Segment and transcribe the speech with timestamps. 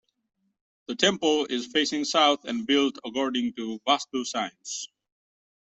[0.87, 4.87] The temple is facing south and built according to vastu science.